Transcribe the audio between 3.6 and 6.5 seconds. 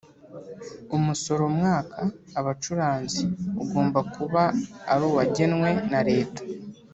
ugomba kuba aruwagenwe na leta